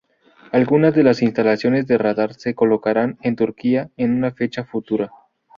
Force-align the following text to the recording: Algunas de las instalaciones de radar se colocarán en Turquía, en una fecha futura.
Algunas 0.51 0.95
de 0.95 1.03
las 1.03 1.21
instalaciones 1.21 1.85
de 1.85 1.99
radar 1.99 2.33
se 2.33 2.55
colocarán 2.55 3.19
en 3.21 3.35
Turquía, 3.35 3.91
en 3.97 4.15
una 4.15 4.31
fecha 4.31 4.63
futura. 4.65 5.11